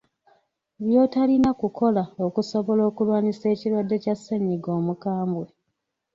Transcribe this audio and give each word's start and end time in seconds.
By’otalina 0.85 1.49
kukola 1.61 2.03
okusobola 2.25 2.81
okulwanyisa 2.89 3.45
ekirwadde 3.53 3.95
kya 4.03 4.15
ssennyiga 4.17 4.69
omukambwe. 4.79 5.45